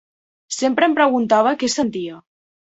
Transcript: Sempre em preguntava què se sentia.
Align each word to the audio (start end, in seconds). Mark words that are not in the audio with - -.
Sempre 0.55 0.87
em 0.91 0.97
preguntava 1.01 1.55
què 1.61 1.71
se 1.73 1.81
sentia. 1.83 2.19